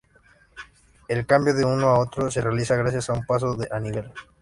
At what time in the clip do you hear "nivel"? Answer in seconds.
3.79-4.11